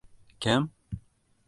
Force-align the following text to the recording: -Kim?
-Kim? 0.45 0.71